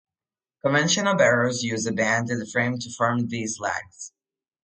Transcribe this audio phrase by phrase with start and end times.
[0.65, 4.11] Conventional barrows use a bend in the frame to form these legs.